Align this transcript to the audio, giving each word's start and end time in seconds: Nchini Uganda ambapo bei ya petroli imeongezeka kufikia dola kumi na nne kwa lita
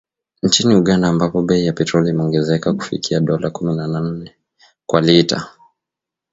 Nchini 0.43 0.75
Uganda 0.75 1.07
ambapo 1.07 1.41
bei 1.41 1.63
ya 1.65 1.73
petroli 1.73 2.09
imeongezeka 2.09 2.73
kufikia 2.73 3.19
dola 3.19 3.49
kumi 3.49 3.75
na 3.75 3.87
nne 3.87 4.35
kwa 4.85 5.01
lita 5.01 5.51